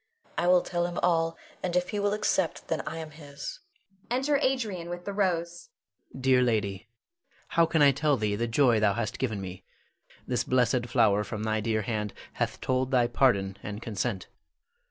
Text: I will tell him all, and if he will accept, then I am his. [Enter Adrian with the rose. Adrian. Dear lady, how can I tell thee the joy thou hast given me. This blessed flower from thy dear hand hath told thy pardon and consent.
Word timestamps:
I 0.35 0.47
will 0.47 0.63
tell 0.63 0.87
him 0.87 0.97
all, 1.03 1.37
and 1.61 1.75
if 1.75 1.89
he 1.89 1.99
will 1.99 2.13
accept, 2.13 2.69
then 2.69 2.81
I 2.87 2.97
am 2.97 3.11
his. 3.11 3.59
[Enter 4.09 4.37
Adrian 4.39 4.89
with 4.89 5.05
the 5.05 5.13
rose. 5.13 5.69
Adrian. 6.09 6.21
Dear 6.23 6.41
lady, 6.41 6.87
how 7.49 7.67
can 7.67 7.83
I 7.83 7.91
tell 7.91 8.17
thee 8.17 8.35
the 8.35 8.47
joy 8.47 8.79
thou 8.79 8.95
hast 8.95 9.19
given 9.19 9.39
me. 9.39 9.63
This 10.25 10.43
blessed 10.43 10.87
flower 10.87 11.23
from 11.23 11.43
thy 11.43 11.59
dear 11.59 11.83
hand 11.83 12.15
hath 12.33 12.59
told 12.61 12.89
thy 12.89 13.05
pardon 13.05 13.57
and 13.61 13.79
consent. 13.79 14.27